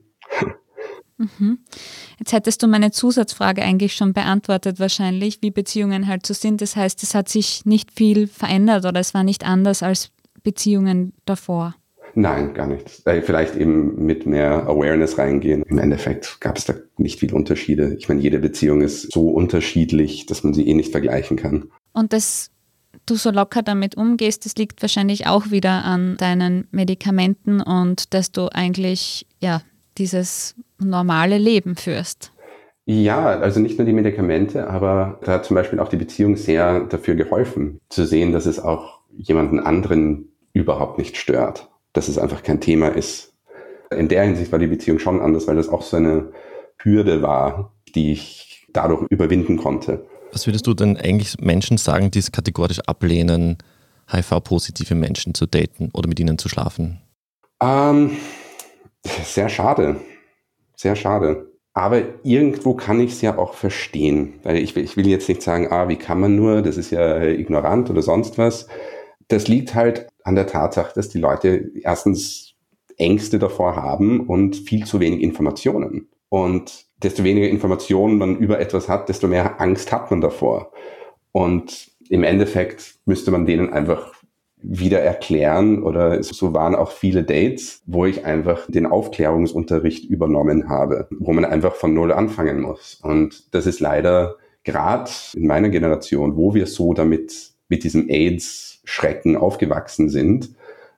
[2.20, 6.60] Jetzt hättest du meine Zusatzfrage eigentlich schon beantwortet wahrscheinlich, wie Beziehungen halt so sind.
[6.60, 10.10] Das heißt, es hat sich nicht viel verändert oder es war nicht anders als
[10.42, 11.74] Beziehungen davor.
[12.14, 13.06] Nein, gar nicht.
[13.06, 15.62] Äh, vielleicht eben mit mehr Awareness reingehen.
[15.62, 17.94] Im Endeffekt gab es da nicht viele Unterschiede.
[17.98, 21.70] Ich meine, jede Beziehung ist so unterschiedlich, dass man sie eh nicht vergleichen kann.
[21.92, 22.50] Und dass
[23.06, 28.30] du so locker damit umgehst, das liegt wahrscheinlich auch wieder an deinen Medikamenten und dass
[28.32, 29.62] du eigentlich ja
[29.96, 32.32] dieses normale Leben führst.
[32.86, 36.80] Ja, also nicht nur die Medikamente, aber da hat zum Beispiel auch die Beziehung sehr
[36.80, 42.42] dafür geholfen, zu sehen, dass es auch jemanden anderen überhaupt nicht stört dass es einfach
[42.42, 43.32] kein Thema ist.
[43.90, 46.32] In der Hinsicht war die Beziehung schon anders, weil das auch so eine
[46.78, 50.06] Hürde war, die ich dadurch überwinden konnte.
[50.32, 53.58] Was würdest du denn eigentlich Menschen sagen, die es kategorisch ablehnen,
[54.12, 57.00] HIV-positive Menschen zu daten oder mit ihnen zu schlafen?
[57.60, 58.16] Ähm,
[59.04, 59.96] sehr schade.
[60.80, 61.52] Sehr schade.
[61.74, 64.40] Aber irgendwo kann ich es ja auch verstehen.
[64.44, 67.90] Ich, ich will jetzt nicht sagen, ah, wie kann man nur, das ist ja ignorant
[67.90, 68.66] oder sonst was.
[69.28, 72.54] Das liegt halt an der Tatsache, dass die Leute erstens
[72.96, 76.08] Ängste davor haben und viel zu wenig Informationen.
[76.30, 80.72] Und desto weniger Informationen man über etwas hat, desto mehr Angst hat man davor.
[81.32, 84.14] Und im Endeffekt müsste man denen einfach
[84.62, 91.08] wieder erklären oder so waren auch viele Dates, wo ich einfach den Aufklärungsunterricht übernommen habe,
[91.18, 93.00] wo man einfach von Null anfangen muss.
[93.02, 98.80] Und das ist leider gerade in meiner Generation, wo wir so damit, mit diesem AIDS
[98.84, 100.50] Schrecken aufgewachsen sind,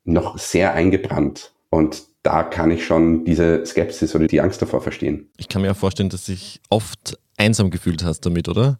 [0.04, 1.52] noch sehr eingebrannt.
[1.70, 5.28] Und da kann ich schon diese Skepsis oder die Angst davor verstehen.
[5.36, 8.78] Ich kann mir auch vorstellen, dass dich oft einsam gefühlt hast damit, oder?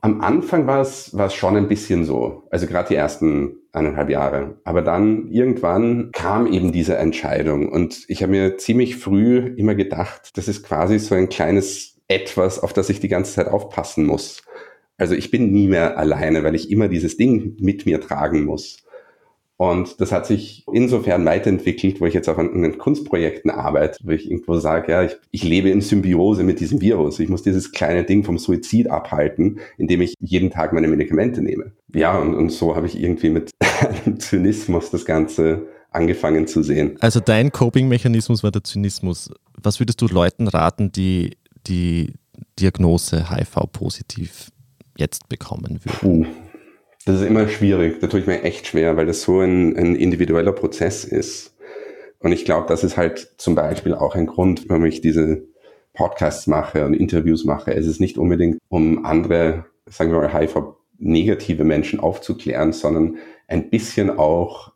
[0.00, 4.08] Am Anfang war es, war es schon ein bisschen so, also gerade die ersten eineinhalb
[4.08, 4.60] Jahre.
[4.64, 10.36] Aber dann irgendwann kam eben diese Entscheidung und ich habe mir ziemlich früh immer gedacht,
[10.36, 14.42] das ist quasi so ein kleines Etwas, auf das ich die ganze Zeit aufpassen muss.
[14.96, 18.85] Also ich bin nie mehr alleine, weil ich immer dieses Ding mit mir tragen muss.
[19.58, 24.10] Und das hat sich insofern weiterentwickelt, wo ich jetzt auch an, an Kunstprojekten arbeite, wo
[24.10, 27.18] ich irgendwo sage, ja, ich, ich, lebe in Symbiose mit diesem Virus.
[27.20, 31.72] Ich muss dieses kleine Ding vom Suizid abhalten, indem ich jeden Tag meine Medikamente nehme.
[31.94, 33.50] Ja, und, und so habe ich irgendwie mit
[34.18, 36.96] Zynismus das Ganze angefangen zu sehen.
[37.00, 39.30] Also dein Coping-Mechanismus war der Zynismus.
[39.62, 42.12] Was würdest du Leuten raten, die die
[42.60, 44.50] Diagnose HIV-positiv
[44.98, 45.98] jetzt bekommen würde?
[45.98, 46.26] Puh.
[47.06, 48.00] Das ist immer schwierig.
[48.00, 51.56] Da tue ich mir echt schwer, weil das so ein, ein individueller Prozess ist.
[52.18, 55.44] Und ich glaube, das ist halt zum Beispiel auch ein Grund, warum ich diese
[55.94, 57.72] Podcasts mache und Interviews mache.
[57.72, 64.10] Es ist nicht unbedingt, um andere, sagen wir mal, HIV-negative Menschen aufzuklären, sondern ein bisschen
[64.10, 64.72] auch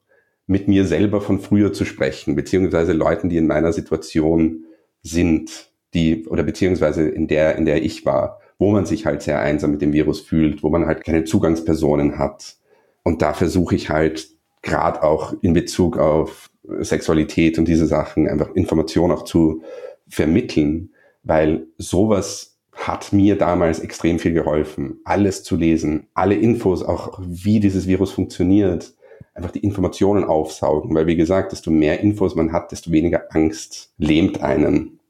[0.47, 4.67] mit mir selber von früher zu sprechen, beziehungsweise Leuten, die in meiner Situation
[5.03, 9.41] sind, die, oder beziehungsweise in der, in der ich war wo man sich halt sehr
[9.41, 12.57] einsam mit dem Virus fühlt, wo man halt keine Zugangspersonen hat.
[13.03, 14.29] Und da versuche ich halt
[14.61, 19.63] gerade auch in Bezug auf Sexualität und diese Sachen einfach Informationen auch zu
[20.09, 20.91] vermitteln,
[21.23, 27.61] weil sowas hat mir damals extrem viel geholfen, alles zu lesen, alle Infos, auch wie
[27.61, 28.93] dieses Virus funktioniert,
[29.33, 33.95] einfach die Informationen aufsaugen, weil wie gesagt, desto mehr Infos man hat, desto weniger Angst
[33.97, 35.01] lähmt einen.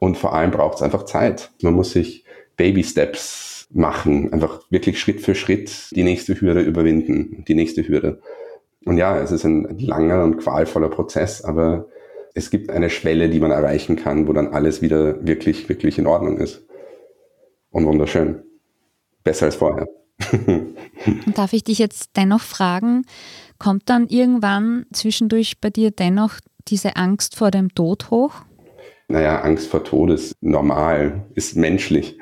[0.00, 1.50] Und vor allem braucht es einfach Zeit.
[1.62, 2.24] Man muss sich
[2.58, 8.20] Baby Steps machen, einfach wirklich Schritt für Schritt die nächste Hürde überwinden, die nächste Hürde.
[8.84, 11.86] Und ja, es ist ein langer und qualvoller Prozess, aber
[12.34, 16.06] es gibt eine Schwelle, die man erreichen kann, wo dann alles wieder wirklich, wirklich in
[16.06, 16.62] Ordnung ist.
[17.70, 18.42] Und wunderschön.
[19.24, 19.88] Besser als vorher.
[21.34, 23.04] Darf ich dich jetzt dennoch fragen,
[23.58, 26.34] kommt dann irgendwann zwischendurch bei dir dennoch
[26.68, 28.42] diese Angst vor dem Tod hoch?
[29.08, 32.18] Naja, Angst vor Tod ist normal, ist menschlich.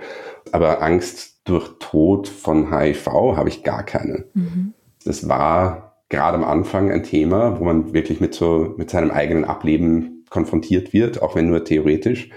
[0.53, 3.07] Aber Angst durch Tod von HIV
[3.37, 4.27] habe ich gar keine.
[4.35, 4.75] Mhm.
[5.05, 9.45] Das war gerade am Anfang ein Thema, wo man wirklich mit so, mit seinem eigenen
[9.45, 12.31] Ableben konfrontiert wird, auch wenn nur theoretisch.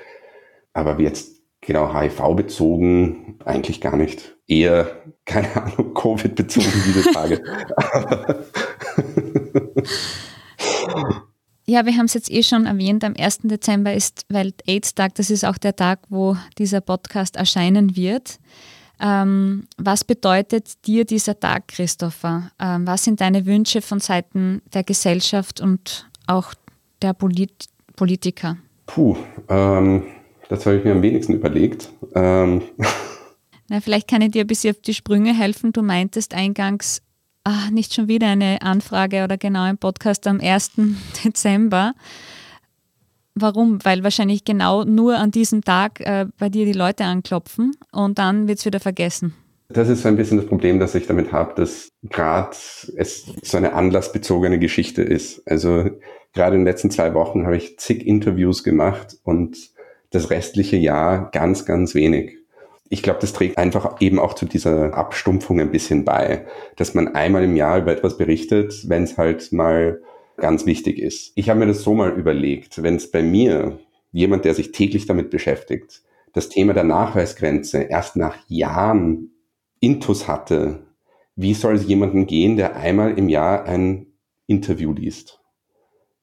[0.73, 4.37] Aber jetzt genau HIV-bezogen eigentlich gar nicht.
[4.47, 7.43] Eher, keine Ahnung, Covid-bezogen diese Tage.
[11.69, 13.41] Ja, wir haben es jetzt eh schon erwähnt, am 1.
[13.43, 15.13] Dezember ist Welt-AIDS-Tag.
[15.13, 18.39] Das ist auch der Tag, wo dieser Podcast erscheinen wird.
[18.99, 22.49] Ähm, was bedeutet dir dieser Tag, Christopher?
[22.59, 26.55] Ähm, was sind deine Wünsche von Seiten der Gesellschaft und auch
[27.03, 28.57] der Polit Politiker?
[28.87, 29.15] Puh,
[29.47, 30.05] ähm,
[30.49, 31.91] das habe ich mir am wenigsten überlegt.
[32.15, 32.63] Ähm.
[33.69, 35.71] Na, vielleicht kann ich dir ein bisschen auf die Sprünge helfen.
[35.71, 37.03] Du meintest eingangs,
[37.43, 40.71] ach, nicht schon wieder eine Anfrage oder genau ein Podcast am 1.
[41.23, 41.93] Dezember.
[43.35, 43.83] Warum?
[43.83, 48.47] Weil wahrscheinlich genau nur an diesem Tag äh, bei dir die Leute anklopfen und dann
[48.47, 49.33] wird es wieder vergessen.
[49.69, 52.57] Das ist so ein bisschen das Problem, das ich damit habe, dass gerade
[52.95, 55.47] es so eine anlassbezogene Geschichte ist.
[55.47, 55.91] Also
[56.33, 59.57] gerade in den letzten zwei Wochen habe ich zig Interviews gemacht und
[60.09, 62.38] das restliche Jahr ganz, ganz wenig.
[62.89, 67.09] Ich glaube, das trägt einfach eben auch zu dieser Abstumpfung ein bisschen bei, dass man
[67.09, 70.01] einmal im Jahr über etwas berichtet, wenn es halt mal
[70.37, 71.31] ganz wichtig ist.
[71.35, 73.79] Ich habe mir das so mal überlegt, wenn es bei mir
[74.11, 76.01] jemand, der sich täglich damit beschäftigt,
[76.33, 79.31] das Thema der Nachweisgrenze erst nach Jahren
[79.79, 80.87] Intus hatte,
[81.35, 84.07] wie soll es jemandem gehen, der einmal im Jahr ein
[84.47, 85.39] Interview liest?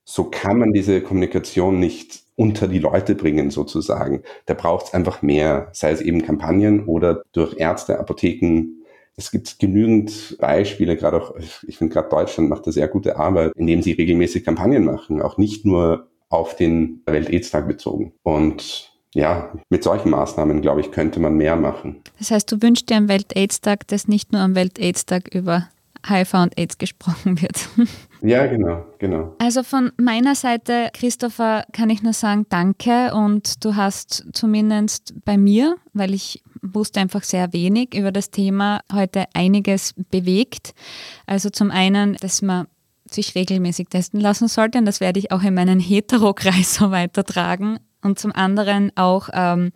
[0.04, 4.22] So kann man diese Kommunikation nicht unter die Leute bringen, sozusagen.
[4.44, 8.84] Da braucht es einfach mehr, sei es eben Kampagnen oder durch Ärzte, Apotheken.
[9.16, 11.34] Es gibt genügend Beispiele, gerade auch,
[11.66, 15.38] ich finde gerade Deutschland macht da sehr gute Arbeit, indem sie regelmäßig Kampagnen machen, auch
[15.38, 18.12] nicht nur auf den Welt-Aids-Tag bezogen.
[18.22, 22.02] Und ja, mit solchen Maßnahmen, glaube ich, könnte man mehr machen.
[22.18, 25.68] Das heißt, du wünschst dir am Welt-Aids-Tag, dass nicht nur am Welt-Aids-Tag über
[26.08, 27.68] HIV und AIDS gesprochen wird.
[28.22, 29.36] Ja, genau, genau.
[29.38, 35.36] Also von meiner Seite, Christopher, kann ich nur sagen, danke und du hast zumindest bei
[35.36, 40.72] mir, weil ich wusste einfach sehr wenig über das Thema, heute einiges bewegt.
[41.26, 42.66] Also zum einen, dass man
[43.08, 47.78] sich regelmäßig testen lassen sollte und das werde ich auch in meinen Heterokreis so weitertragen.
[48.02, 49.72] Und zum anderen auch, ähm,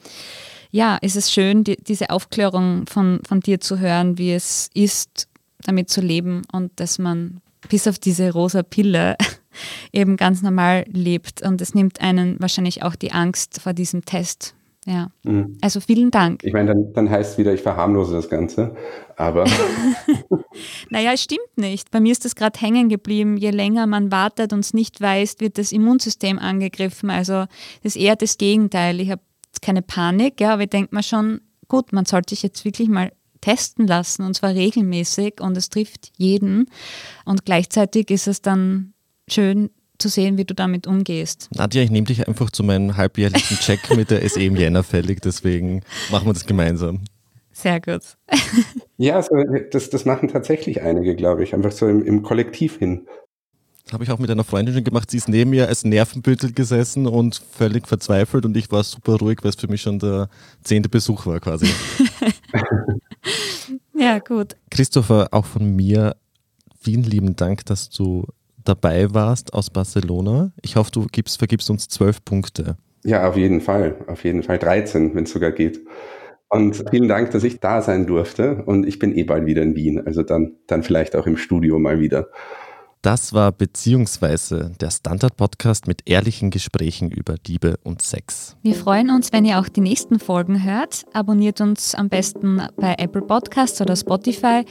[0.71, 5.29] ja, ist es schön, die, diese Aufklärung von, von dir zu hören, wie es ist,
[5.65, 9.17] damit zu leben und dass man bis auf diese rosa Pille
[9.93, 11.43] eben ganz normal lebt.
[11.43, 14.55] Und es nimmt einen wahrscheinlich auch die Angst vor diesem Test.
[14.87, 15.11] Ja.
[15.25, 15.59] Mhm.
[15.61, 16.43] Also vielen Dank.
[16.43, 18.75] Ich meine, dann, dann heißt es wieder, ich verharmlose das Ganze.
[19.17, 19.45] Aber.
[20.91, 21.91] naja, es stimmt nicht.
[21.91, 23.37] Bei mir ist das gerade hängen geblieben.
[23.37, 27.11] Je länger man wartet und es nicht weiß, wird das Immunsystem angegriffen.
[27.11, 27.45] Also
[27.83, 29.01] das ist eher das Gegenteil.
[29.01, 29.23] Ich habe
[29.61, 33.13] keine Panik, ja, aber ich denke mir schon, gut, man sollte sich jetzt wirklich mal
[33.41, 36.66] testen lassen und zwar regelmäßig und es trifft jeden.
[37.24, 38.93] Und gleichzeitig ist es dann
[39.28, 41.49] schön zu sehen, wie du damit umgehst.
[41.55, 45.20] Nadja, ich nehme dich einfach zu meinem halbjährlichen Check mit der SE im Jänner fällig,
[45.20, 47.03] deswegen machen wir das gemeinsam.
[47.53, 48.03] Sehr gut.
[48.97, 49.34] ja, also
[49.70, 53.07] das, das machen tatsächlich einige, glaube ich, einfach so im, im Kollektiv hin.
[53.93, 55.11] Habe ich auch mit einer Freundin schon gemacht.
[55.11, 59.38] Sie ist neben mir als Nervenbüttel gesessen und völlig verzweifelt und ich war super ruhig,
[59.43, 60.28] weil es für mich schon der
[60.62, 61.66] zehnte Besuch war quasi.
[63.95, 64.57] ja, gut.
[64.70, 66.16] Christopher, auch von mir
[66.81, 68.26] vielen lieben Dank, dass du
[68.64, 70.53] dabei warst aus Barcelona.
[70.62, 72.76] Ich hoffe, du gibst, vergibst uns zwölf Punkte.
[73.05, 73.97] Ja, auf jeden Fall.
[74.07, 75.81] Auf jeden Fall 13, wenn es sogar geht.
[76.49, 78.62] Und vielen Dank, dass ich da sein durfte.
[78.66, 80.05] Und ich bin eh bald wieder in Wien.
[80.05, 82.28] Also dann, dann vielleicht auch im Studio mal wieder.
[83.03, 88.57] Das war beziehungsweise der Standard-Podcast mit ehrlichen Gesprächen über Liebe und Sex.
[88.63, 91.07] Wir freuen uns, wenn ihr auch die nächsten Folgen hört.
[91.15, 94.65] Abonniert uns am besten bei Apple Podcasts oder Spotify.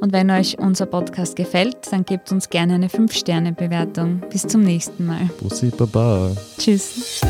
[0.00, 4.22] Und wenn euch unser Podcast gefällt, dann gebt uns gerne eine 5-Sterne-Bewertung.
[4.30, 5.30] Bis zum nächsten Mal.
[5.40, 6.36] Bussi Baba.
[6.58, 7.20] Tschüss.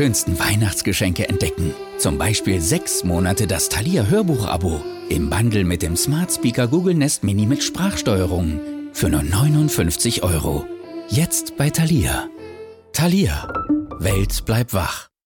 [0.00, 1.74] Schönsten Weihnachtsgeschenke entdecken.
[1.98, 4.80] Zum Beispiel sechs Monate das Thalia Hörbuch-Abo
[5.10, 8.60] im Bundle mit dem Smart Speaker Google Nest Mini mit Sprachsteuerung
[8.94, 10.64] für nur 59 Euro.
[11.10, 12.30] Jetzt bei Thalia.
[12.94, 13.52] Thalia.
[13.98, 15.09] Welt bleibt wach.